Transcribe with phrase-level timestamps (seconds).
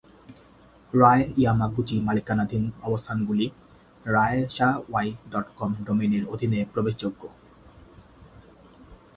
[0.93, 3.45] রায় Yamaguchi মালিকানাধীন অবস্থানগুলি
[4.05, 7.21] Roy's Hawaii dot কম ডোমেইনের অধীনে প্রবেশযোগ্য।